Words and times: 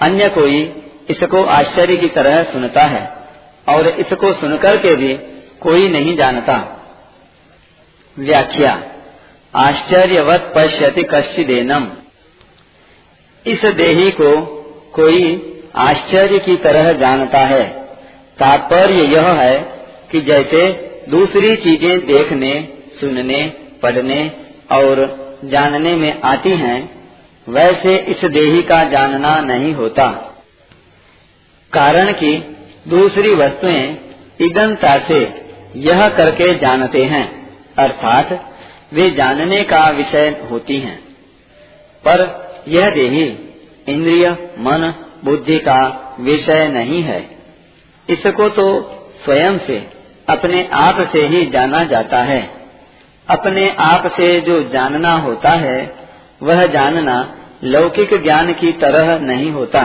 अन्य 0.03 0.29
कोई 0.29 0.83
इसको 1.11 1.45
आश्चर्य 1.45 1.97
की 1.97 2.09
तरह 2.09 2.43
सुनता 2.43 2.81
है, 2.81 3.17
और 3.69 3.87
इसको 3.89 4.33
सुनकर 4.33 4.77
के 4.77 4.95
भी 4.95 5.15
कोई 5.61 5.89
नहीं 5.89 6.17
जानता। 6.17 6.57
व्याख्या, 8.19 8.83
आश्चर्यवत 9.55 10.53
पश्यति 10.57 11.03
कश्चिदेनम। 11.03 11.87
इस 13.47 13.65
देही 13.65 14.11
को 14.11 14.31
कोई 14.95 15.51
आश्चर्य 15.77 16.39
की 16.39 16.57
तरह 16.57 16.93
जानता 16.93 17.39
है। 17.39 17.65
तात्पर्य 18.39 18.95
यह 18.95 19.29
है 19.29 19.59
कि 20.13 20.21
जैसे 20.21 20.73
दूसरी 21.09 21.57
चीज़ें 21.57 22.07
देखने, 22.07 22.69
सुनने, 23.01 23.53
पढ़ने 23.83 24.33
और 24.73 25.25
जानने 25.45 25.97
में 25.97 26.21
आती 26.21 26.51
हैं, 26.51 27.07
वैसे 27.49 27.97
इस 27.97 28.25
देही 28.25 28.63
का 28.63 28.85
जानना 28.85 29.41
नहीं 29.41 29.75
होता। 29.75 30.11
कारण 31.73 32.13
कि 32.13 32.57
दूसरी 32.89 33.35
वस्तुएँ 33.35 33.97
इदनता 34.41 34.99
से 34.99 35.45
यह 35.77 36.09
करके 36.09 36.59
जानते 36.59 37.05
हैं, 37.05 37.49
अर्थात 37.79 38.55
वे 38.93 39.11
जानने 39.11 39.65
का 39.65 39.91
विषय 39.91 40.49
होती 40.51 40.79
हैं। 40.79 40.99
पर 42.07 42.45
यह 42.69 42.91
देही 42.91 43.39
इंद्रिय, 43.89 44.31
मन 44.59 44.95
बुद्धि 45.25 45.59
का 45.59 46.17
विषय 46.21 46.69
नहीं 46.69 47.03
है। 47.03 47.31
इसको 48.09 48.49
तो 48.49 48.83
स्वयं 49.25 49.59
से, 49.59 49.91
अपने 50.29 50.69
आप 50.73 51.11
से 51.13 51.27
ही 51.27 51.47
जाना 51.47 51.85
जाता 51.85 52.19
है। 52.19 52.51
अपने 53.29 53.77
आप 53.79 54.07
से 54.07 54.41
जो 54.41 54.63
जानना 54.63 55.13
होता 55.13 55.51
है, 55.51 55.97
वह 56.43 56.67
जानना 56.67 57.37
लौकिक 57.65 58.23
ज्ञान 58.23 58.53
की 58.53 58.73
तरह 58.73 59.19
नहीं 59.19 59.51
होता। 59.51 59.83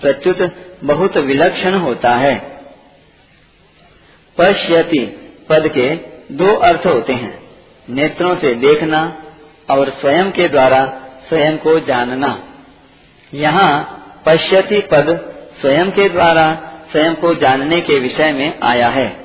प्रत्युत 0.00 0.56
बहुत 0.84 1.16
विलक्षण 1.16 1.74
होता 1.74 2.14
है। 2.14 2.60
पश्यति 4.38 5.30
पद 5.48 5.68
के 5.68 5.94
दो 6.34 6.54
अर्थ 6.54 6.86
होते 6.86 7.12
हैं। 7.12 7.42
नेत्रों 7.90 8.36
से 8.36 8.54
देखना 8.54 9.22
और 9.70 9.90
स्वयं 9.90 10.30
के 10.30 10.48
द्वारा 10.48 11.00
स्वयं 11.28 11.58
को 11.58 11.80
जानना। 11.80 12.44
यहाँ 13.34 14.00
पश्यति 14.26 14.80
पद 14.80 15.30
स्वयं 15.60 15.90
के 15.90 16.08
द्वारा, 16.08 16.54
स्वयं 16.92 17.14
को 17.14 17.34
जानने 17.34 17.80
के 17.80 17.98
विषय 17.98 18.32
में 18.32 18.60
आया 18.62 18.88
है। 18.88 19.24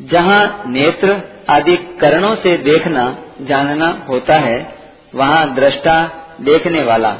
जहाँ 0.00 0.64
नेत्र 0.66 1.20
आदि 1.48 1.76
करणों 1.76 2.34
से 2.36 2.56
देखना, 2.56 3.18
जानना 3.40 4.06
होता 4.08 4.34
है, 4.34 4.74
वहाँ 5.14 5.54
दृष्टा 5.54 5.96
देखने 6.40 6.82
वाला, 6.82 7.10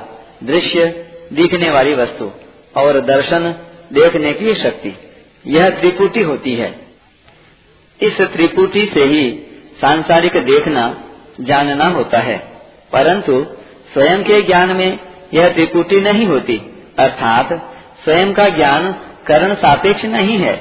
दृश्य 0.44 0.86
दिखने 1.32 1.70
वाली 1.70 1.94
वस्तु 1.94 2.31
और 2.76 3.00
दर्शन 3.00 3.54
देखने 3.92 4.32
की 4.32 4.54
शक्ति, 4.54 4.97
यह 5.47 5.70
त्रिपुटी 5.70 6.22
होती 6.22 6.54
है। 6.54 6.75
इस 8.00 8.20
त्रिपुटी 8.20 8.86
से 8.86 9.04
ही 9.04 9.31
सांसारिक 9.81 10.36
देखना, 10.36 11.04
जानना 11.41 11.86
होता 11.86 12.19
है, 12.19 12.38
परंतु 12.92 13.47
स्वयं 13.92 14.25
के 14.25 14.42
ज्ञान 14.42 14.69
में 14.69 14.98
यह 15.34 15.48
त्रिपुटी 15.48 16.00
नहीं 16.00 16.26
होती। 16.26 16.87
अर्थात, 16.98 17.53
स्वयं 18.04 18.32
का 18.32 18.48
ज्ञान 18.48 18.93
करण 19.26 19.54
सापेक्ष 19.54 20.04
नहीं 20.04 20.38
है। 20.38 20.56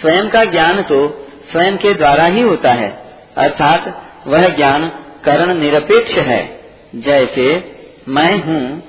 स्वयं 0.00 0.28
का 0.28 0.44
ज्ञान 0.44 0.82
तो 0.82 1.28
स्वयं 1.52 1.76
के 1.76 1.94
द्वारा 1.94 2.24
ही 2.24 2.40
होता 2.40 2.72
है। 2.72 3.02
अर्थात, 3.36 4.02
वह 4.26 4.48
ज्ञान 4.48 4.92
करण 5.24 5.54
निरपेक्ष 5.54 6.14
है। 6.14 6.60
जैसे, 6.94 7.72
मैं 8.08 8.42
हूँ, 8.42 8.82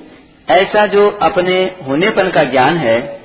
ऐसा 0.50 0.86
जो 0.86 1.10
अपने 1.10 1.76
होनेपन 1.88 2.30
का 2.30 2.44
ज्ञान 2.44 2.78
है, 2.78 3.22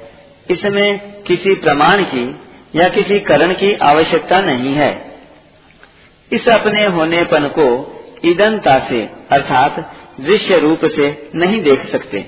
इसमें 0.51 0.99
किसी 1.23 1.55
प्रमाण 1.55 2.03
की 2.03 2.41
या 2.77 2.89
किसी 2.89 3.21
करण 3.21 3.53
की 3.53 3.75
आवश्यकता 3.75 4.41
नहीं 4.41 4.75
है। 4.75 5.21
इस 6.33 6.49
अपने 6.49 6.87
होनेपन 6.87 7.45
को 7.45 7.95
ईदनता 8.25 8.79
से, 8.79 9.09
अर्थात 9.31 9.93
दृश्य 10.21 10.59
रूप 10.59 10.85
से 10.85 11.31
नहीं 11.35 11.61
देख 11.63 11.91
सकते। 11.93 12.25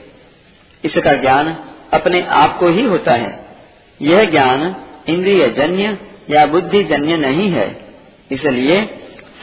इसका 0.84 1.12
ज्ञान 1.12 1.56
अपने 1.92 2.20
आप 2.22 2.58
को 2.58 2.68
ही 2.68 2.84
होता 2.84 3.12
है। 3.12 3.46
यह 4.00 4.24
ज्ञान 4.24 4.74
इंद्रिय 5.08 5.48
जन्य 5.48 5.98
या 6.30 6.46
बुद्धि 6.46 6.82
जन्य 6.84 7.16
नहीं 7.16 7.50
है। 7.50 7.68
इसलिए 8.30 8.82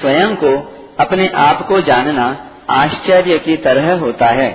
स्वयं 0.01 0.35
को 0.35 0.51
अपने 0.99 1.27
आप 1.27 1.67
को 1.67 1.81
जानना 1.81 2.25
आश्चर्य 2.69 3.37
की 3.39 3.57
तरह 3.57 3.93
होता 3.93 4.25
है। 4.25 4.49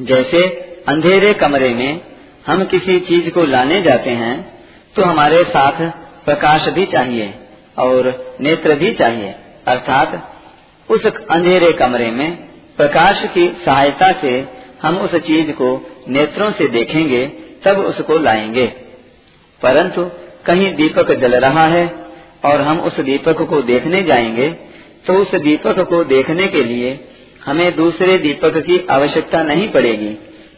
जैसे 0.00 0.46
अंधेरे 0.88 1.32
कमरे 1.34 1.68
में 1.74 2.00
हम 2.46 2.64
किसी 2.64 2.98
चीज़ 3.00 3.30
को 3.30 3.44
लाने 3.44 3.82
जाते 3.82 4.10
हैं 4.10 4.34
तो 4.96 5.02
हमारे 5.02 5.42
साथ 5.44 5.90
प्रकाश 6.24 6.68
भी 6.68 6.84
चाहिए 6.86 7.34
और 7.78 8.36
नेत्र 8.40 8.74
भी 8.74 8.92
चाहिए, 8.92 9.34
अर्थात 9.68 10.30
उस 10.88 11.06
अंधेरे 11.06 11.72
कमरे 11.72 12.10
में 12.10 12.30
प्रकाश 12.76 13.24
की 13.34 13.48
सहायता 13.64 14.10
से 14.12 14.32
हम 14.82 14.98
उस 14.98 15.14
चीज़ 15.16 15.50
को 15.52 15.68
नेत्रों 16.08 16.50
से 16.52 16.66
देखेंगे, 16.68 17.26
तब 17.64 17.78
उसको 17.78 18.18
लाएँगे। 18.18 18.66
परंतु 19.62 20.04
कहीं 20.46 20.74
दीपक 20.74 21.12
जल 21.12 21.34
रहा 21.34 21.66
है 21.66 21.86
और 22.44 22.60
हम 22.60 22.80
उस 22.80 23.00
दीपक 23.00 23.42
को 23.42 23.60
देखने 23.62 24.02
जाएँगे 24.02 24.48
तो 25.06 25.14
उस 25.14 25.34
दीपक 25.34 25.78
को 25.80 26.02
देखने 26.04 26.46
के 26.46 26.62
लिए 26.64 26.98
हमें 27.46 27.74
दूसरे 27.76 28.18
दीपक 28.18 28.56
की 28.58 28.86
आवश्यकता 28.90 29.42
नहीं 29.42 29.68
पड़ेगी, 29.68 30.10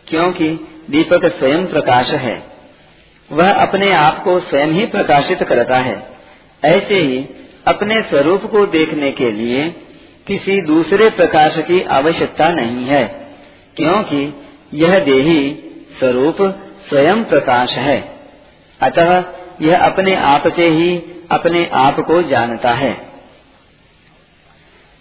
क्योंकि 0.09 0.49
दीपक 0.91 1.25
स्वयं 1.39 1.67
प्रकाश 1.67 2.11
है। 2.19 2.43
वह 3.31 3.53
अपने 3.53 3.93
आप 3.93 4.23
को 4.25 4.39
स्वयं 4.41 4.69
ही 4.69 4.87
प्रकाशित 4.87 5.43
करता 5.43 5.79
है। 5.79 5.97
ऐसे 6.65 6.95
ही 6.95 7.19
अपने 7.67 8.01
स्वरूप 8.03 8.45
को 8.45 8.67
देखने 8.67 9.11
के 9.13 9.31
लिए 9.33 9.65
किसी 10.27 10.61
दूसरे 10.61 11.11
प्रकाश 11.11 11.55
की 11.59 11.83
आवश्यकता 11.83 12.49
नहीं 12.49 12.85
है, 12.85 13.05
क्योंकि 13.77 14.45
यह 14.75 14.99
देही 14.99 15.59
स्वरूप 15.99 16.37
स्वयं 16.89 17.25
प्रकाश 17.25 17.71
है। 17.71 18.19
अतः 18.81 19.25
यह 19.61 19.79
अपने 19.79 20.15
आप 20.15 20.49
से 20.49 20.69
ही 20.69 21.03
अपने 21.31 21.67
आप 21.67 22.01
को 22.01 22.23
जानता 22.23 22.71
है। 22.71 22.95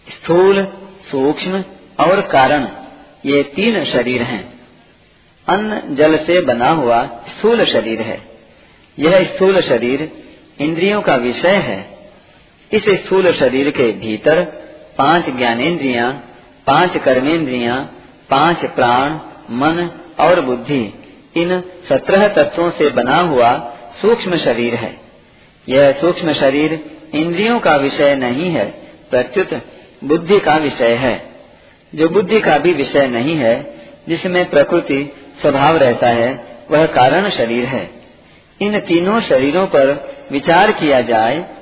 स्थूल, 0.08 0.68
सूक्ष्म 1.12 1.63
और 2.00 2.22
कारण, 2.22 2.68
ये 3.25 3.44
तीन 3.44 3.86
शरीर 3.86 4.22
हैं। 4.22 4.53
अन्न 5.47 5.96
जल 5.96 6.18
से 6.18 6.42
बना 6.42 6.69
हुआ 6.69 7.06
स्थूल 7.06 7.66
शरीर 7.66 8.01
है। 8.01 8.21
यह 9.00 9.24
स्थूल 9.24 9.62
शरीर 9.62 10.12
इंद्रियों 10.60 11.01
का 11.01 11.16
विषय 11.16 11.56
है। 11.56 12.00
इस 12.71 12.83
स्थूल 12.89 13.33
शरीर 13.33 13.69
के 13.69 13.92
भीतर 13.92 14.64
पाँच 14.97 15.30
ज्ञानेन्द्रिया, 15.30 16.12
पाँच 16.68 16.97
कर्मेंद्रिया 16.97 17.89
पाँच 18.30 18.57
प्राण, 18.65 19.12
मन 19.51 19.89
और 20.19 20.42
बुद्धि, 20.42 20.94
इन 21.38 21.63
सत्रह 21.89 22.27
तत्वों 22.27 22.71
से 22.71 22.89
बना 22.89 23.18
हुआ 23.18 23.57
सूक्ष्म 24.01 24.38
शरीर 24.38 24.75
है। 24.75 24.97
यह 25.69 25.92
सूक्ष्म 25.92 26.33
शरीर 26.33 26.80
इंद्रियों 27.13 27.59
का 27.59 27.75
विषय 27.75 28.15
नहीं 28.15 28.50
है, 28.50 28.65
प्रत्युत 29.09 29.62
बुद्धि 30.03 30.39
का 30.39 30.57
विषय 30.57 30.94
है। 30.94 31.30
जो 31.95 32.09
बुद्धि 32.09 32.39
का 32.39 32.57
भी 32.57 32.74
विषय 32.74 33.07
नहीं 33.07 33.36
है, 33.36 33.75
जिसमें 34.09 34.50
प्रकृति, 34.50 35.13
स्वभाव 35.42 35.77
रहता 35.77 36.07
है, 36.07 36.47
वह 36.71 36.86
कारण 36.86 37.30
शरीर 37.30 37.65
है। 37.65 37.89
इन 38.62 38.80
तीनों 38.80 39.21
शरीरों 39.21 39.68
पर 39.68 40.13
विचार 40.31 40.71
किया 40.71 41.01
जाए 41.01 41.55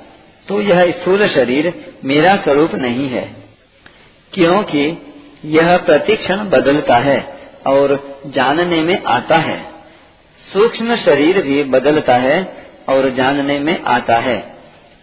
तो 0.48 0.60
यह 0.60 0.90
स्थूल 0.90 1.26
शरीर 1.28 1.72
मेरा 2.04 2.36
स्वरूप 2.36 2.74
नहीं 2.74 3.08
है, 3.08 3.24
क्योंकि 4.32 5.12
यह 5.44 5.76
प्रतिक्षण 5.76 6.48
बदलता 6.50 6.96
है 6.96 7.18
और 7.66 7.98
जानने 8.26 8.80
में 8.82 9.02
आता 9.02 9.36
है। 9.36 9.58
सूक्ष्म 10.52 10.96
शरीर 10.96 11.42
भी 11.42 11.62
बदलता 11.62 12.16
है 12.16 12.36
और 12.88 13.08
जानने 13.10 13.58
में 13.58 13.82
आता 13.82 14.16
है। 14.16 14.36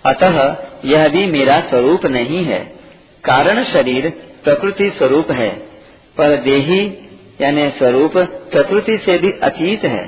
अतः 0.06 0.56
यह 0.86 1.08
भी 1.08 1.26
मेरा 1.26 1.60
स्वरूप 1.60 2.06
नहीं 2.06 2.44
है। 2.46 2.60
कारण 3.24 3.64
शरीर 3.64 4.10
प्रकृति 4.44 4.90
स्वरूप 4.90 5.32
है, 5.32 5.50
पर 6.18 6.36
देही, 6.36 6.82
यानी 7.42 7.70
स्वरूप 7.70 8.18
प्रकृति 8.52 8.98
से 8.98 9.18
भी 9.18 9.32
अतीत 9.44 9.84
है। 9.86 10.06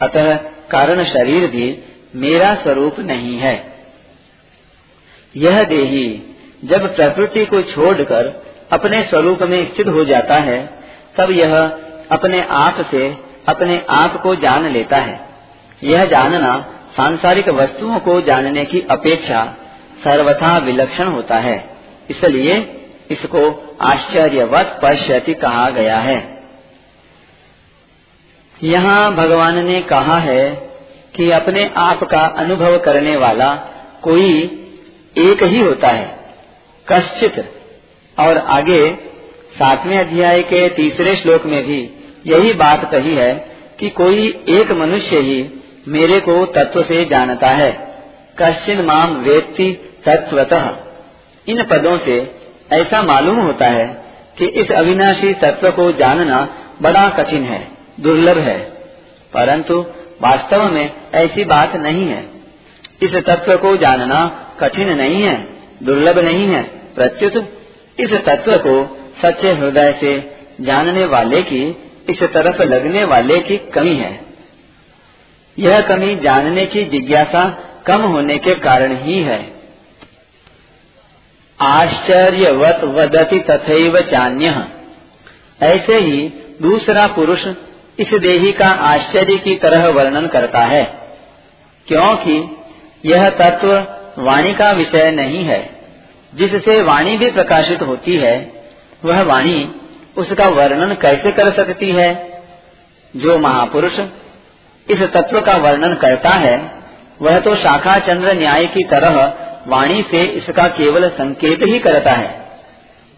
अतः 0.00 0.34
कारण 0.70 1.04
शरीर 1.04 1.46
भी 1.50 1.78
मेरा 2.14 2.54
स्वरूप 2.54 2.98
नहीं 3.00 3.38
है। 3.38 3.75
यह 5.36 5.64
देही, 5.64 6.36
जब 6.64 6.96
प्रकृति 6.96 7.46
को 7.46 7.62
छोड़कर 7.62 8.46
अपने 8.72 9.02
स्वरूप 9.02 9.42
में 9.42 9.74
स्थित 9.74 9.88
हो 9.88 10.04
जाता 10.04 10.34
है, 10.34 10.66
तब 11.16 11.30
यह 11.30 11.78
अपने 12.10 12.46
आप 12.50 12.86
से 12.90 13.16
अपने 13.48 13.86
आप 13.90 14.22
को 14.22 14.34
जान 14.34 14.68
लेता 14.68 14.96
है। 14.96 15.28
यह 15.84 16.04
जानना 16.04 16.66
सांसारिक 16.96 17.48
वस्तुओं 17.48 17.98
को 17.98 18.20
जानने 18.20 18.64
की 18.64 18.80
अपेक्षा 18.80 19.54
सर्वथा 20.04 20.58
विलक्षण 20.58 21.04
होता 21.04 21.36
है। 21.36 21.70
इसलिए 22.10 22.82
इसको 23.10 23.76
आश्चर्यवत 23.80 24.80
पश्यति 24.82 25.34
कहा 25.34 25.70
गया 25.70 25.98
है। 25.98 26.42
यहाँ 28.64 29.14
भगवान 29.14 29.64
ने 29.64 29.80
कहा 29.80 30.18
है 30.18 30.50
कि 31.16 31.30
अपने 31.30 31.70
आप 31.76 32.04
का 32.04 32.20
अनुभव 32.20 32.78
करने 32.78 33.16
वाला 33.16 33.54
कोई 34.02 34.62
एक 35.18 35.42
ही 35.42 35.60
होता 35.60 35.88
है, 35.88 36.18
कश्चित। 36.92 37.52
और 38.20 38.38
आगे, 38.38 38.92
सातवें 39.54 39.98
अध्याय 39.98 40.42
के 40.42 40.68
तीसरे 40.68 41.16
श्लोक 41.16 41.46
में 41.46 41.66
भी 41.66 41.90
यही 42.26 42.52
बात 42.52 42.90
कही 42.90 43.14
है 43.14 43.34
कि 43.80 43.90
कोई 43.90 44.44
एक 44.48 44.70
मनुष्य 44.70 45.18
ही 45.18 45.50
मेरे 45.88 46.20
को 46.20 46.46
तत्व 46.46 46.82
से 46.82 47.04
जानता 47.04 47.46
है। 47.46 47.98
कश्चिन 48.42 48.80
माम 48.80 49.16
वेत्ति 49.16 49.98
तत्वतः 50.04 50.76
इन 51.48 51.62
पदों 51.62 51.98
से 51.98 52.34
ऐसा 52.72 53.02
मालूम 53.02 53.36
होता 53.36 53.66
है 53.66 54.04
कि 54.38 54.46
इस 54.46 54.72
अविनाशी 54.72 55.34
तत्व 55.34 55.70
को 55.70 55.92
जानना 55.92 56.48
बड़ा 56.82 57.10
कठिन 57.10 57.42
है, 57.42 57.68
दुर्लभ 58.00 58.38
है। 58.38 58.58
परंतु 59.32 59.80
वास्तव 60.22 60.68
में 60.68 60.92
ऐसी 61.14 61.44
बात 61.44 61.76
नहीं 61.76 62.08
है। 62.08 62.24
इस 63.02 63.14
तत्व 63.14 63.56
को 63.56 63.76
जानना 63.76 64.42
कठिन 64.60 64.92
नहीं 64.92 65.22
है, 65.22 65.36
दुर्लभ 65.82 66.18
नहीं 66.18 66.46
है, 66.48 66.62
प्रत्युत 66.94 67.52
इस 67.98 68.12
तत्व 68.24 68.56
को 68.56 68.74
सच्चे 69.22 69.52
हृदय 69.52 69.92
से 70.00 70.12
जानने 70.60 71.04
वाले 71.04 71.42
की, 71.42 71.64
इस 72.08 72.22
तरफ़ 72.22 72.62
लगने 72.62 73.04
वाले 73.04 73.38
की 73.40 73.56
कमी 73.56 73.94
है। 73.96 74.20
यह 75.58 75.80
कमी 75.80 76.14
जानने 76.16 76.66
की 76.66 76.84
जिज्ञासा 76.84 77.44
कम 77.86 78.02
होने 78.02 78.38
के 78.38 78.54
कारण 78.54 78.96
ही 78.96 79.18
है। 79.20 79.40
आश्चर्यवत 81.60 82.80
वदति 82.84 83.38
तथैव 83.40 84.00
चान्य। 84.00 84.64
ऐसे 85.60 85.98
ही 85.98 86.28
दूसरा 86.62 87.06
पुरुष 87.06 87.46
इस 87.98 88.14
देही 88.14 88.52
का 88.52 88.66
आश्चर्य 88.66 89.36
की 89.36 89.54
तरह 89.56 89.86
वर्णन 89.88 90.26
करता 90.26 90.60
है, 90.60 90.84
क्योंकि 91.86 92.36
यह 93.04 93.28
तत्व 93.30 93.72
वाणी 94.18 94.54
का 94.54 94.72
विषय 94.72 95.10
नहीं 95.10 95.44
है। 95.44 95.70
जिससे 96.34 96.82
वाणी 96.82 97.16
भी 97.16 97.30
प्रकाशित 97.30 97.82
होती 97.82 98.16
है, 98.16 98.52
वह 99.04 99.22
वाणी 99.22 99.74
उसका 100.18 100.48
वर्णन 100.48 100.94
कैसे 100.94 101.32
कर 101.32 101.52
सकती 101.52 101.90
है? 101.90 102.42
जो 103.16 103.38
महापुरुष 103.38 103.92
इस 104.90 105.02
तत्व 105.02 105.40
का 105.40 105.56
वर्णन 105.56 105.94
करता 105.94 106.28
है, 106.28 106.70
वह 107.22 107.38
तो 107.38 107.56
शाखा 107.56 107.98
चंद्र 107.98 108.32
न्याय 108.32 108.66
की 108.66 108.84
तरह 108.84 109.34
वाणी 109.66 110.02
से 110.10 110.22
इसका 110.22 110.62
केवल 110.62 111.08
संकेत 111.08 111.62
ही 111.62 111.78
करता 111.78 112.12
है। 112.12 112.46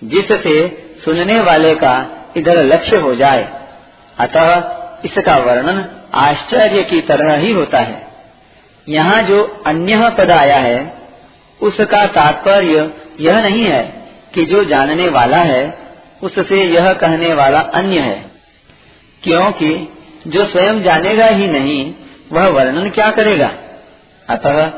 जिससे 0.05 0.69
सुनने 1.05 1.41
वाले 1.41 1.75
का 1.75 2.06
इधर 2.37 2.65
लक्ष्य 2.65 2.97
हो 2.97 3.15
जाए, 3.15 3.49
अतः 4.19 4.56
इसका 5.05 5.37
वर्णन 5.37 5.85
आश्चर्य 6.15 6.83
की 6.83 7.00
तरह 7.00 7.37
ही 7.37 7.53
होता 7.53 7.79
है। 7.79 8.08
यहाँ 8.88 9.23
जो 9.23 9.62
अन्य 9.67 10.11
पद 10.19 10.31
आया 10.31 10.56
है, 10.56 10.93
उसका 11.62 12.06
तात्पर्य 12.06 12.90
यह 13.20 13.43
नहीं 13.43 13.64
है 13.64 14.06
कि 14.35 14.44
जो 14.44 14.64
जानने 14.64 15.08
वाला 15.08 15.37
है, 15.37 15.79
उससे 16.23 16.64
यह 16.64 16.93
कहने 16.93 17.35
वाला 17.35 17.61
अन्य 17.61 17.99
है। 17.99 18.31
क्योंकि 19.23 19.93
जो 20.26 20.46
स्वयं 20.46 20.82
जानेगा 20.82 21.26
ही 21.26 21.46
नहीं, 21.46 21.94
वह 22.32 22.49
वर्णन 22.49 22.90
क्या 22.90 23.11
करेगा? 23.11 23.52
अतः 24.29 24.70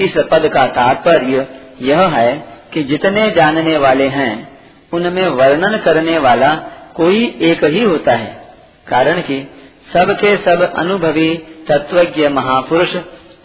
इस 0.00 0.14
पद 0.16 0.50
का 0.54 0.66
तात्पर्य 0.66 1.46
यह 1.82 2.00
है 2.00 2.44
कि 2.72 2.82
जितने 2.82 3.30
जानने 3.30 3.76
वाले 3.76 4.08
हैं, 4.08 4.58
उनमें 4.92 5.28
वर्णन 5.28 5.76
करने 5.76 6.18
वाला 6.18 6.54
कोई 6.94 7.38
एक 7.40 7.64
ही 7.64 7.82
होता 7.82 8.12
है। 8.12 8.44
कारण 8.88 9.20
कि 9.20 9.50
सबके 9.92 10.36
सब 10.36 10.74
अनुभवी 10.76 11.34
तत्वज्ञ 11.68 12.28
महापुरुष 12.28 12.96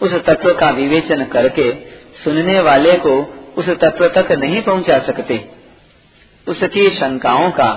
उस 0.02 0.12
तत्व 0.12 0.54
का 0.54 0.70
विवेचन 0.70 1.24
करके 1.24 1.72
सुनने 2.24 2.60
वाले 2.60 2.92
को 2.92 3.14
उस 3.56 3.68
तत्व 3.68 4.08
तक 4.08 4.32
नहीं 4.32 4.62
पहुँचा 4.62 4.98
सकते। 4.98 5.48
उसकी 6.48 6.90
शंकाओं 6.90 7.50
का, 7.50 7.72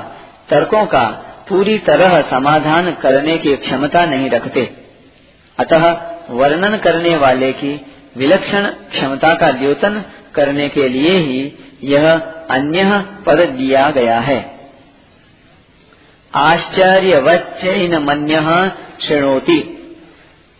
तर्कों 0.50 0.86
का 0.86 1.04
पूरी 1.50 1.78
तरह 1.78 2.22
समाधान 2.22 2.92
करने 2.92 3.38
की 3.38 3.56
क्षमता 3.56 4.06
नहीं 4.06 4.30
रखते। 4.30 4.74
अतः 5.60 5.86
वर्णन 6.30 6.78
करने 6.78 7.18
वाले 7.18 7.52
की 7.52 7.82
विलक्षण 8.18 8.66
क्षमता 8.66 9.36
का 9.36 9.52
द्योतन 9.52 10.04
करने 10.36 10.70
के 10.70 10.90
लिए 10.90 11.18
ही 11.18 11.54
यह 11.84 12.14
अन्य 12.50 13.06
पद 13.26 13.40
दिया 13.40 13.90
गया 13.90 14.20
है। 14.20 14.40
आश्चर्य 16.36 17.20
मन्य 18.00 18.40
श्रृणोति 19.08 19.60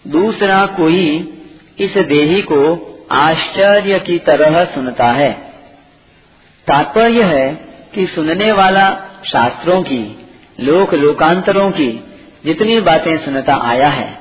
दूसरा 0.08 0.66
कोई 0.66 1.32
इस 1.80 1.98
देही 1.98 2.42
को 2.42 2.92
आश्चर्य 3.12 4.00
की 4.00 4.20
तरह 4.20 4.66
सुनता 4.66 5.08
है। 5.08 5.32
तात्पर्य 6.68 7.24
है 7.24 7.56
कि 7.94 8.08
सुनने 8.08 8.52
वाला 8.52 8.98
शास्त्रों 9.26 9.84
की, 9.84 10.30
लोक 10.60 10.94
लोकांतरों 10.94 11.72
की 11.72 12.04
जितनी 12.46 12.80
बातें 12.80 13.26
सुनता 13.26 13.56
आया 13.56 13.88
है, 13.88 14.18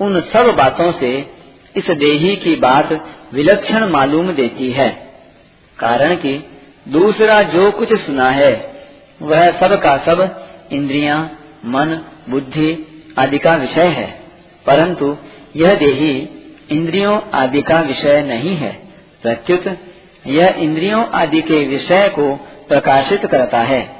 उन 0.00 0.20
सब 0.20 0.54
बातों 0.56 0.92
से 0.92 1.30
इस 1.76 1.90
देही 1.90 2.36
की 2.36 2.56
बात 2.56 2.92
विलक्षण 3.32 3.88
मालूम 3.88 4.32
देती 4.32 4.70
है। 4.70 4.90
कारण 5.78 6.14
कि 6.14 6.50
दूसरा 6.88 7.42
जो 7.42 7.70
कुछ 7.70 8.00
सुना 8.00 8.30
है, 8.30 8.72
वह 9.22 9.60
सब 9.60 9.82
का 9.82 9.96
सब 9.96 10.48
इंद्रिया, 10.72 11.30
मन, 11.64 12.04
बुद्धि 12.28 12.86
आदि 13.18 13.38
का 13.38 13.54
विषय 13.54 13.86
है। 13.86 14.20
परंतु 14.66 15.16
यह 15.56 15.74
देही 15.74 16.28
इंद्रियों 16.70 17.20
आदि 17.34 17.62
का 17.62 17.80
विषय 17.80 18.22
नहीं 18.22 18.56
है। 18.56 18.72
प्रत्युत, 19.22 19.78
यह 20.26 20.54
इंद्रियों 20.58 21.06
आदि 21.06 21.42
के 21.42 21.64
विषय 21.64 22.08
को 22.08 22.36
प्रकाशित 22.68 23.26
करता 23.26 23.58
है। 23.58 23.96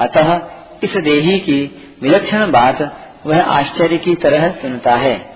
अतः 0.00 0.40
इस 0.82 0.96
देही 0.96 1.38
की 1.38 1.92
विलक्षण 2.02 2.50
बात 2.50 2.96
वह 3.26 3.42
आश्चर्य 3.42 3.96
की 3.96 4.14
तरह 4.14 4.50
सुनता 4.50 4.94
है। 4.94 5.30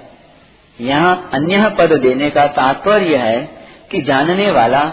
यहाँ 0.81 1.31
अन्य 1.33 1.71
पद 1.79 1.93
देने 1.93 2.31
का 2.31 2.47
तात्पर्य 2.47 3.17
है 3.17 3.49
कि 3.91 4.03
जानने 4.03 4.51
वाला 4.51 4.93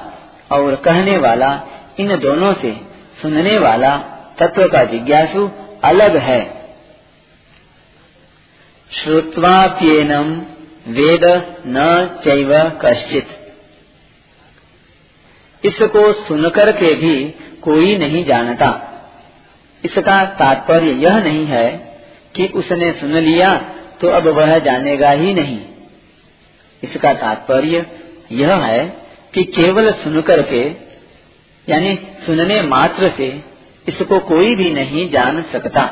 और 0.52 0.76
कहने 0.76 1.18
वाला 1.18 1.62
इन 2.00 2.20
दोनों 2.20 2.54
से 2.54 2.76
सुनने 3.22 3.58
वाला 3.58 3.98
तत्व 4.40 4.68
का 4.68 4.84
जिज्ञासु 4.84 5.52
अलग 5.84 6.18
है। 6.18 6.62
श्रुत्वाप्येनम 9.04 10.42
वेद 10.88 11.26
न 11.68 11.84
चैव 12.24 12.70
कश्चित। 12.82 13.28
इसको 15.64 16.14
सुनकर 16.14 16.72
के 16.72 16.94
भी 16.94 17.26
कोई 17.62 17.98
नहीं 17.98 18.26
जानता। 18.26 18.70
इसका 19.86 20.26
तात्पर्य 20.26 20.92
यह 20.92 21.18
नहीं 21.20 21.46
है 21.46 21.68
कि 22.36 22.48
उसने 22.48 22.92
सुन 22.92 23.14
लिया 23.14 23.48
तो 24.02 24.08
अब 24.08 24.28
वह 24.28 24.58
जानेगा 24.60 25.12
ही 25.12 25.34
नहीं। 25.34 25.60
इसका 26.84 27.14
तात्पर्य 27.14 27.86
यह 28.32 28.56
है 28.56 28.86
कि 29.34 29.44
केवल 29.44 29.92
सुनकर 29.94 30.42
के, 30.42 30.62
यानी 31.68 31.96
सुनने 32.26 32.62
मात्र 32.62 33.12
से, 33.18 33.44
इसको 33.88 34.20
कोई 34.20 34.56
भी 34.56 34.70
नहीं 34.70 35.10
जान 35.12 35.42
सकता। 35.42 35.86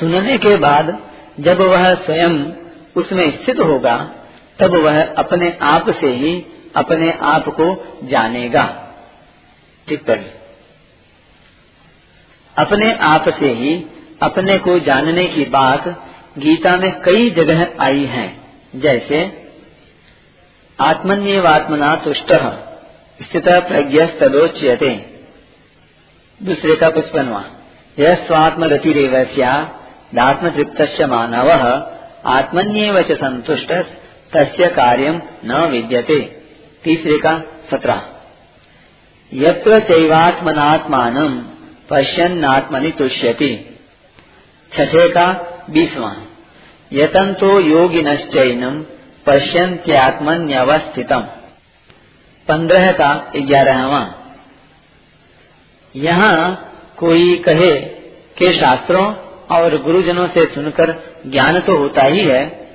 सुनने 0.00 0.38
के 0.38 0.56
बाद 0.56 0.98
जब 1.40 1.60
वह 1.60 1.94
स्वयं 1.94 2.63
उसमें 2.96 3.44
स्थित 3.44 3.60
होगा, 3.60 4.10
तब 4.58 4.74
वह 4.74 5.14
अपने 5.14 5.58
आप 5.62 5.90
से 5.90 6.06
ही 6.06 6.46
अपने 6.76 7.18
आप 7.22 7.44
को 7.48 7.98
जानेगा। 8.04 8.94
टिप्पणी। 9.88 10.26
अपने 12.58 12.94
आप 12.94 13.28
से 13.28 13.48
ही 13.48 13.86
अपने 14.22 14.58
को 14.58 14.78
जानने 14.78 15.26
की 15.26 15.44
बात 15.44 15.88
गीता 16.38 16.76
में 16.76 17.00
कई 17.00 17.30
जगह 17.30 17.68
आई 17.80 18.04
है, 18.04 18.36
जैसे 18.76 19.48
आत्मन्यवात्मना 20.80 21.96
तुष्ट, 21.96 22.32
स्थित 23.22 23.48
प्रज्ञ 23.48 24.06
तदोच्यते 24.06 25.20
दूसरे 26.42 26.76
का 26.76 26.90
पुष्पनवा 26.90 27.44
यह 27.98 28.14
स्वात्मरतिरेव 28.14 29.24
सत्म 29.24 30.50
तृप्त 30.50 31.02
मानव 31.02 31.93
आत्मन्यव 32.26 33.02
च 33.02 33.12
संतुष्ट, 33.12 33.72
तस्य 34.36 34.68
कार्यम 34.68 35.22
न 35.44 35.52
विद्यते। 35.70 36.20
तीसरे 36.84 37.18
का, 37.18 37.42
सत्रह। 37.70 38.02
यत्र 39.32 39.80
चैवात्मनात्मान, 39.80 41.48
पश्यन्नात्मनि 41.90 42.90
तुष्यति। 42.90 43.78
छठे 44.72 45.08
का 45.08 45.32
बीसवा 45.70 46.16
यतंतो 46.92 47.60
योगिनश्चैनम 47.60 48.82
पश्यन्त्यात्मन्यवस्थितम। 49.26 51.20
पंद्रह 52.48 52.92
का 52.92 53.32
ग्यारहवा 53.36 54.14
यहाँ 55.96 56.70
कोई 56.96 57.36
कहे, 57.36 57.94
कि 58.38 58.52
शास्त्रों 58.52 59.12
और 59.54 59.82
गुरुजनों 59.82 60.28
से 60.28 60.54
सुनकर 60.54 61.14
ज्ञान 61.26 61.60
तो 61.60 61.76
होता 61.76 62.02
ही 62.02 62.20
है, 62.20 62.68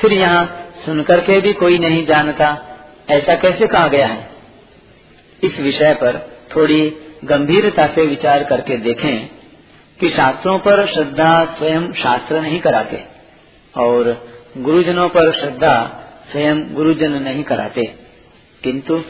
फिर 0.00 0.12
यहाँ 0.12 0.66
सुनकर 0.86 1.20
के 1.20 1.40
भी 1.40 1.52
कोई 1.52 1.78
नहीं 1.78 2.06
जानता, 2.06 2.78
ऐसा 3.10 3.34
कैसे 3.34 3.66
कहा 3.66 3.88
गया 3.88 4.06
है? 4.06 4.30
इस 5.44 5.60
विषय 5.60 5.94
पर 5.94 6.36
थोड़ी 6.56 6.96
गंभीरता 7.24 7.86
से 7.86 8.06
विचार 8.06 8.44
करके 8.44 8.76
देखें 8.76 9.30
कि 10.00 10.10
शास्त्रों 10.10 10.58
पर 10.58 10.86
श्रद्धा 10.86 11.44
स्वयं 11.44 11.92
शास्त्र 11.92 12.40
नहीं 12.40 12.60
कराते, 12.60 13.04
और 13.78 14.28
गुरुजनों 14.58 15.08
पर 15.08 15.32
श्रद्धा 15.32 15.98
स्वयं 16.32 16.74
गुरुजन 16.74 17.12
नहीं 17.12 17.44
कराते। 17.44 17.94
किंतु 18.62 19.00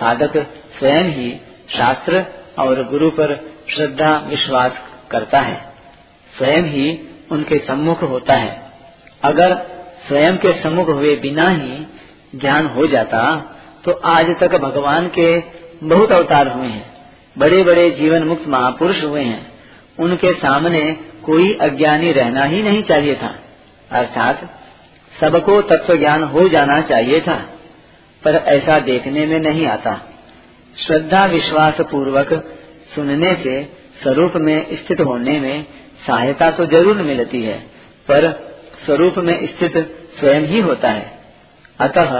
साधक 0.00 0.36
स्वयं 0.78 1.04
ही 1.04 1.40
शास्त्र 1.68 2.24
और 2.58 2.88
गुरु 2.88 3.10
पर 3.10 3.50
श्रद्धा 3.76 4.16
विश्वास 4.28 4.72
करता 5.10 5.40
है। 5.40 5.73
स्वयं 6.38 6.62
ही 6.62 6.86
उनके 7.30 7.58
सम्मुख 7.58 8.02
होता 8.02 8.34
है। 8.34 8.72
अगर 9.24 9.54
स्वयं 10.08 10.36
के 10.36 10.52
सम्मुख 10.52 10.88
हुए 10.88 11.16
बिना 11.16 11.48
ही 11.48 11.86
ज्ञान 12.34 12.66
हो 12.66 12.86
जाता 12.86 13.20
तो 13.84 13.92
आज 14.06 14.30
तक 14.40 14.54
भगवान 14.56 15.06
के 15.08 15.28
बहुत 15.84 16.12
अवतार 16.12 16.48
हुए 16.48 16.66
हैं। 16.66 16.86
बड़े 17.38 17.62
बड़े 17.62 17.90
जीवन 17.90 18.22
मुक्त 18.22 18.46
महापुरुष 18.48 19.02
हुए 19.04 19.22
हैं। 19.22 19.46
उनके 19.98 20.32
सामने 20.32 20.80
कोई 21.24 21.52
अज्ञानी 21.54 22.12
रहना 22.12 22.44
ही 22.44 22.62
नहीं 22.62 22.82
चाहिए 22.82 23.14
था। 23.14 23.34
अर्थात 23.90 24.40
सबको 25.20 25.60
तत्व 25.62 25.96
ज्ञान 25.96 26.22
हो 26.24 26.48
जाना 26.48 26.80
चाहिए 26.80 27.20
था, 27.20 27.36
पर 28.22 28.34
ऐसा 28.34 28.78
देखने 28.78 29.26
में 29.26 29.38
नहीं 29.40 29.66
आता। 29.66 29.92
श्रद्धा 30.76 31.24
विश्वास 31.26 31.80
पूर्वक 31.80 32.32
सुनने 32.94 33.34
से 33.34 33.62
स्वरूप 34.02 34.32
में 34.36 34.76
स्थित 34.76 35.00
होने 35.00 35.38
में 35.40 35.64
सहायता 36.04 36.50
तो 36.50 36.66
ज़रूर 36.66 37.02
मिलती 37.02 37.42
है, 37.42 37.58
पर 38.08 38.30
स्वरूप 38.84 39.18
में 39.18 39.34
स्थित 39.46 39.76
स्वयं 40.20 40.46
ही 40.46 40.60
होता 40.60 40.90
है। 40.90 41.12
अतः 41.80 42.12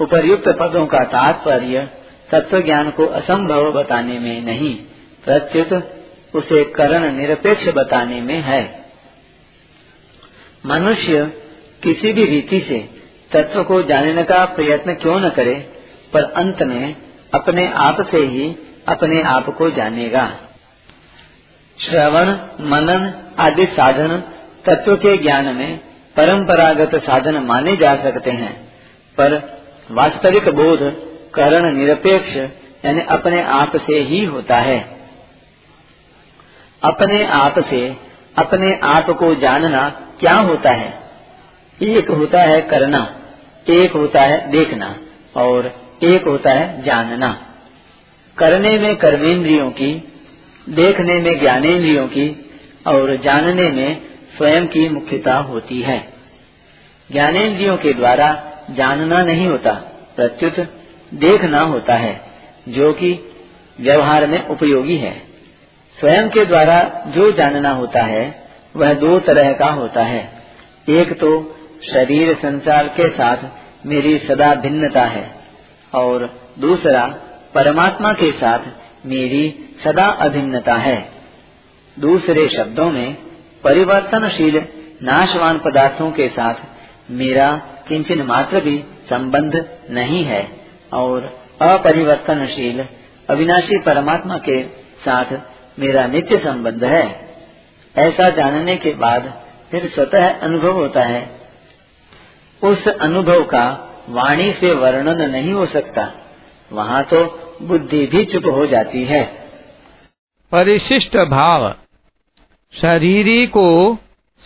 उपर्युक्त 0.00 0.48
पदों 0.60 0.86
का 0.86 1.04
तात्पर्य 1.08 1.88
तत्व 2.30 2.60
ज्ञान 2.60 2.90
को 2.90 3.06
असंभव 3.18 3.70
बताने 3.72 4.18
में 4.18 4.44
नहीं, 4.44 4.74
प्रत्युत 5.24 5.72
उसे 6.34 6.64
करण 6.72 7.12
निरपेक्ष 7.16 7.68
बताने 7.68 8.20
में 8.20 8.40
है। 8.42 8.62
मनुष्य 10.66 11.24
किसी 11.82 12.12
भी 12.12 12.24
रीति 12.24 12.60
से 12.60 12.78
तत्व 13.32 13.62
को 13.64 13.82
जानने 13.82 14.22
का 14.24 14.44
प्रयत्न 14.44 14.94
क्यों 14.94 15.18
न 15.20 15.28
करे, 15.28 15.54
पर 16.12 16.30
अंत 16.36 16.62
में 16.62 16.96
अपने 17.34 17.66
आप 17.78 18.06
से 18.10 18.18
ही 18.26 18.54
अपने 18.88 19.22
आप 19.28 19.48
को 19.50 19.70
जानेगा। 19.70 20.28
श्रवण, 21.80 22.26
मनन 22.60 23.14
आदि 23.38 23.66
साधन 23.66 24.22
तत्व 24.64 24.96
के 24.96 25.16
ज्ञान 25.16 25.44
में 25.44 25.78
परंपरागत 26.16 26.94
साधन 26.94 27.34
माने 27.34 27.76
जा 27.76 27.96
सकते 27.96 28.30
हैं। 28.30 28.68
पर 29.18 29.58
वास्तविक 29.90 30.48
बोध, 30.48 30.78
करण 31.34 31.72
निरपेक्ष, 31.72 32.36
यानी 32.84 33.00
अपने 33.00 33.42
आप 33.42 33.76
से 33.76 33.98
ही 33.98 34.24
होता 34.24 34.56
है। 34.56 34.96
अपने 36.84 37.24
आप 37.24 37.58
से, 37.58 37.96
अपने 38.38 38.80
आप 38.82 39.10
को 39.10 39.34
जानना 39.34 39.88
क्या 40.20 40.34
होता 40.34 40.70
है? 40.70 40.98
एक 41.82 42.10
होता 42.10 42.40
है 42.40 42.60
करना, 42.60 43.16
एक 43.68 43.92
होता 43.92 44.22
है 44.22 44.50
देखना, 44.50 44.96
और 45.36 45.72
एक 46.02 46.24
होता 46.24 46.50
है 46.50 46.82
जानना। 46.82 47.46
करने 48.38 48.78
में 48.78 48.96
कर्मेंद्रियों 48.96 49.70
की 49.70 50.07
देखने 50.68 51.20
में 51.20 51.40
ज्ञानेन्द्रियों 51.40 52.06
की 52.08 52.50
और 52.86 53.16
जानने 53.16 53.70
में 53.70 54.02
स्वयं 54.36 54.66
की 54.66 54.88
मुख्यता 54.88 55.36
होती 55.36 55.80
है। 55.80 56.08
ज्ञानेन्द्रियों 57.12 57.76
के 57.76 57.92
द्वारा 57.92 58.44
जानना 58.70 59.22
नहीं 59.22 59.46
होता, 59.46 59.72
प्रत्युत 60.16 60.68
देखना 61.14 61.60
होता 61.60 61.94
है, 61.94 62.20
जो 62.68 62.92
कि 62.92 63.36
व्यवहार 63.80 64.26
में 64.26 64.46
उपयोगी 64.46 64.96
है। 64.96 65.22
स्वयं 66.00 66.28
के 66.28 66.44
द्वारा 66.44 67.04
जो 67.06 67.32
जानना 67.32 67.70
होता 67.70 68.02
है, 68.02 68.50
वह 68.76 68.94
दो 68.94 69.18
तरह 69.18 69.52
का 69.52 69.66
होता 69.66 70.02
है। 70.02 70.42
एक 70.88 71.20
तो 71.20 71.56
शरीर 71.92 72.34
संसार 72.34 72.88
के 72.88 73.10
साथ 73.10 73.36
मेरी 73.86 74.18
सदा 74.18 74.54
भिन्नता 74.54 75.02
है 75.02 75.34
और 75.94 76.40
दूसरा 76.58 77.06
परमात्मा 77.54 78.12
के 78.12 78.32
साथ 78.32 78.58
मेरी 79.06 79.76
सदा 79.84 80.06
अभिन्नता 80.06 80.74
है। 80.74 81.08
दूसरे 81.98 82.48
शब्दों 82.48 82.90
में, 82.90 83.16
परिवर्तनशील, 83.64 84.66
नाशवान 85.02 85.58
पदार्थों 85.58 86.10
के 86.10 86.28
साथ 86.28 86.54
मेरा 87.10 87.62
किंचन 87.88 88.22
मात्र 88.22 88.60
भी 88.60 88.84
संबंध 89.10 89.78
नहीं 89.90 90.24
है 90.24 90.48
और 90.92 91.42
अपरिवर्तनशील, 91.62 92.84
अविनाशी 93.30 93.82
परमात्मा 93.86 94.38
के 94.38 94.62
साथ 95.04 95.24
मेरा 95.78 96.06
नित्य 96.06 96.36
संबंध 96.36 96.84
है। 96.84 97.28
ऐसा 97.96 98.30
जानने 98.30 98.76
के 98.76 98.94
बाद 98.94 99.42
फिर 99.70 99.90
स्वतः 99.94 100.40
अनुभव 100.40 100.72
होता 100.72 101.02
है। 101.02 101.40
उस 102.62 102.88
अनुभव 102.88 103.42
का 103.42 103.90
वाणी 104.08 104.52
से 104.52 104.74
वर्णन 104.74 105.30
नहीं 105.30 105.52
हो 105.52 105.66
सकता। 105.66 106.12
वहाँ 106.72 107.04
तो 107.04 107.47
बुद्धि 107.62 108.06
भी 108.06 108.24
चुप 108.24 108.44
हो 108.44 108.66
जाती 108.66 109.04
है। 109.04 109.24
परिशिष्ट 110.52 111.16
भाव। 111.16 111.74
शरीरी 112.82 113.46
को 113.46 113.98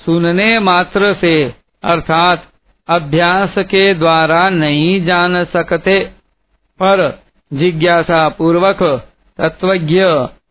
सुनने 0.04 0.58
मात्र 0.58 1.14
से, 1.14 1.54
अर्थात 1.84 2.48
अभ्यास 2.88 3.54
के 3.58 3.94
द्वारा 3.94 4.50
नहीं 4.50 5.06
जान 5.06 5.44
सकते, 5.44 6.04
पर 6.82 7.22
जिज्ञासा 7.52 8.28
पूर्वक 8.28 9.08
तत्वज्ञ 9.38 10.00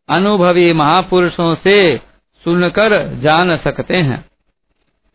अनुभवी 0.10 0.74
महापुरुषों 0.74 1.56
से 1.56 1.98
सुनकर 2.44 3.20
जान 3.20 3.58
सकते 3.58 3.98
हैं। 3.98 4.26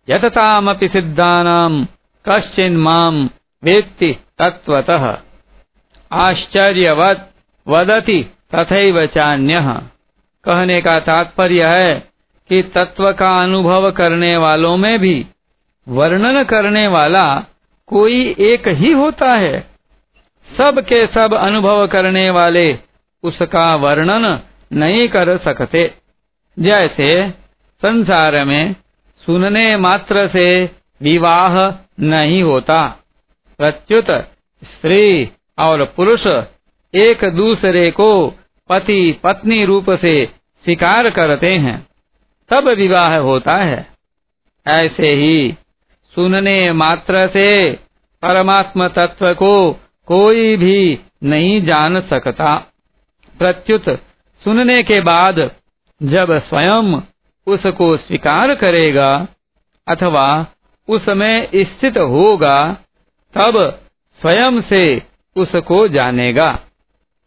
यततामपि 0.08 0.88
सिद्धानाम 0.88 1.86
कश्चिन 2.28 2.76
माम 2.76 3.30
वेत्ति 3.64 4.16
तत्वतः 4.38 5.18
आश्चर्यवत 6.12 7.32
वदति, 7.68 8.30
तथैव 8.54 9.06
चान्य। 9.06 9.61
कहने 10.44 10.80
का 10.80 11.00
तात्पर्य 11.00 11.66
है 11.66 12.08
कि 12.49 12.62
तत्व 12.62 13.12
का 13.12 13.42
अनुभव 13.42 13.90
करने 13.90 14.37
वालों 14.37 14.76
में 14.76 14.99
भी, 14.99 15.26
वर्णन 15.88 16.44
करने 16.44 16.87
वाला 16.87 17.44
कोई 17.87 18.37
एक 18.40 18.68
ही 18.68 18.92
होता 18.92 19.35
है। 19.35 19.70
सब 20.56 20.80
के 20.80 21.06
सब 21.06 21.35
अनुभव 21.35 21.87
करने 21.87 22.30
वाले 22.30 22.78
उसका 23.23 23.76
वर्णन 23.76 24.40
नहीं 24.73 25.08
कर 25.08 25.38
सकते। 25.38 25.94
जैसे, 26.58 27.30
संसार 27.82 28.44
में 28.44 28.76
सुनने 29.26 29.76
मात्र 29.76 30.28
से 30.28 30.70
विवाह 31.02 31.73
नहीं 32.00 32.42
होता। 32.42 32.99
प्रत्युत, 33.58 34.11
स्त्री 34.64 35.30
और 35.58 35.85
पुरुष 35.85 36.26
एक 36.94 37.24
दूसरे 37.24 37.90
को 37.90 38.34
पति 38.68 39.20
पत्नी 39.24 39.64
रूप 39.64 39.90
से 39.90 40.28
स्वीकार 40.64 41.10
करते 41.10 41.52
हैं। 41.52 41.86
तब 42.48 42.68
विवाह 42.68 43.16
होता 43.16 43.56
है। 43.56 43.86
ऐसे 44.66 45.08
ही 45.08 45.54
सुनने 46.14 46.72
मात्र 46.72 47.28
से 47.28 47.72
परमात्म 48.22 48.88
तत्व 48.88 49.34
को 49.34 49.80
कोई 50.06 50.56
भी 50.56 50.98
नहीं 51.24 51.66
जान 51.66 52.00
सकता। 52.00 52.56
प्रत्युत 53.38 53.88
सुनने 54.44 54.82
के 54.82 55.00
बाद 55.00 55.50
जब 56.02 56.38
स्वयं 56.38 57.00
उसको 57.46 57.96
स्वीकार 57.96 58.54
करेगा 58.54 59.26
अथवा 59.88 60.46
उसमें 60.88 61.48
स्थित 61.56 61.98
होगा, 61.98 62.76
तब 63.34 63.80
स्वयं 64.20 64.62
से 64.62 65.02
उसको 65.36 65.88
जानेगा। 65.88 66.60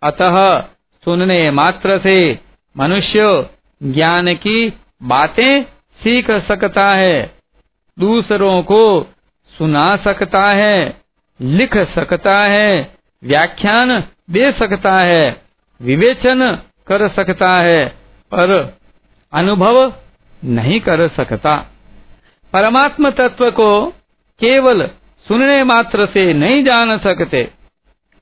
अतः 0.04 0.62
सुनने 1.06 1.52
मात्र 1.52 2.00
से 2.00 2.40
मनुष्य 2.78 3.50
ज्ञान 3.84 4.34
की 4.34 4.74
बातें 5.04 5.64
सीख 6.04 6.32
सकता 6.32 6.90
है, 6.90 7.36
दूसरों 8.00 8.64
को 8.64 9.04
सुना 9.58 9.96
सकता 9.96 10.46
है, 10.46 11.02
लिख 11.42 11.78
सकता 11.78 12.40
है, 12.40 12.98
व्याख्यान 13.24 14.04
दे 14.30 14.52
सकता 14.52 15.00
है, 15.00 15.42
विवेचन 15.82 16.58
कर 16.88 17.10
सकता 17.10 17.60
है, 17.60 17.90
पर 18.34 18.78
अनुभव 19.34 19.94
नहीं 20.46 20.80
कर 20.80 21.08
सकता। 21.08 21.56
परमात्म 22.54 23.10
तत्व 23.10 23.52
को 23.52 23.90
केवल 24.40 24.88
सुनने 25.28 25.64
मात्र 25.64 26.06
से 26.06 26.34
नहीं 26.34 26.64
जान 26.64 26.98
सकते। 26.98 27.52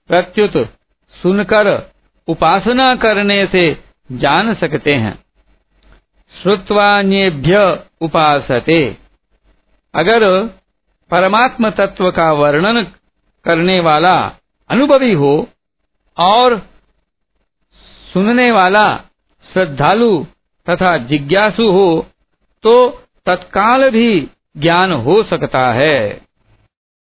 प्रत्युत 0.08 0.77
सुनकर, 1.24 1.92
उपासना 2.28 2.96
करने 2.96 3.46
से 3.46 3.84
जान 4.12 4.54
सकते 4.54 4.94
हैं। 4.94 5.16
श्रुत्वान्येभ्य 6.34 7.58
उपासते। 8.02 8.98
अगर 9.94 10.44
परमात्म 11.12 11.70
तत्व 11.70 12.12
का 12.12 12.32
वर्णन 12.32 12.82
करने 13.46 13.80
वाला 13.80 14.16
अनुभवी 14.70 15.14
हो 15.14 15.48
और 16.18 16.58
सुनने 18.14 18.52
वाला 18.52 18.98
श्रद्धालु 19.54 20.26
तथा 20.68 20.98
जिज्ञासु 20.98 21.72
हो 21.72 22.08
तो 22.64 22.90
तत्काल 23.26 23.90
भी 23.90 24.28
ज्ञान 24.58 24.92
हो 24.92 25.24
सकता 25.24 25.68
है। 25.74 26.27